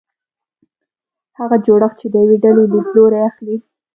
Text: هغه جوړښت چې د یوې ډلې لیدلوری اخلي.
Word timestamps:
هغه 1.39 1.55
جوړښت 1.65 1.95
چې 1.99 2.07
د 2.09 2.15
یوې 2.23 2.37
ډلې 2.43 2.63
لیدلوری 2.71 3.19
اخلي. 3.29 3.57